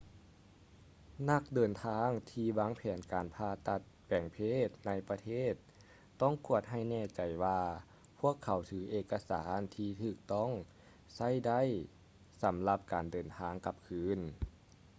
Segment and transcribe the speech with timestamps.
[1.29, 5.53] ນັກເດີນທາງທີ່ວາງແຜນການຜ່າຕັດແປງເພດໃນຕ່າງປະເທດ
[6.21, 7.59] ຕ້ອງກວດໃຫ້ແນ່ໃຈວ່າ
[8.19, 10.51] ພວກເຂົາຖືເອກະສານທີ່ຖືກຕ້ອງ
[11.15, 11.61] ໃຊ້ໄດ້
[12.41, 14.19] ສຳລັບການເດີນທາງກັບຄືນ